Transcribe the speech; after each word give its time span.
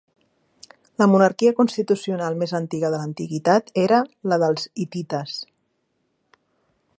La 1.01 1.07
monarquia 1.11 1.51
constitucional 1.59 2.39
més 2.43 2.53
antiga 2.61 2.91
de 2.95 3.01
l'antiguitat 3.03 3.71
era 3.83 4.01
la 4.33 4.41
dels 4.45 4.67
hitites. 4.87 5.37